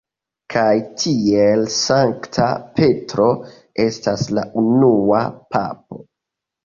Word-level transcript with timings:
Kaj 0.53 0.77
tiel 1.01 1.67
Sankta 1.75 2.47
Petro 2.79 3.29
estas 3.89 4.25
la 4.39 4.47
unua 4.63 5.25
papo. 5.57 6.01